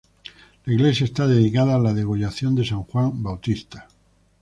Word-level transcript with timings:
La 0.65 0.73
iglesia 0.73 1.03
está 1.03 1.27
dedicada 1.27 1.75
a 1.75 1.79
La 1.79 1.93
Degollación 1.93 2.55
de 2.55 2.65
San 2.65 2.81
Juan 2.81 3.21
Bautista. 3.21 3.87